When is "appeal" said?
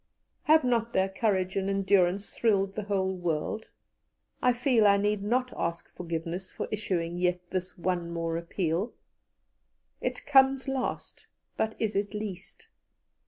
8.35-8.93